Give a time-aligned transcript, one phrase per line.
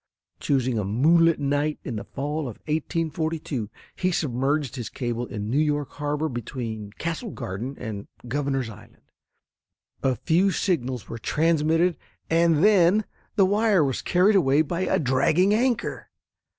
[0.39, 5.59] Choosing a moonlight night in the fall of 1842, he submerged his cable in New
[5.59, 9.03] York Harbor between Castle Garden and Governors Island.
[10.01, 11.97] A few signals were transmitted
[12.31, 16.09] and then the wire was carried away by a dragging anchor.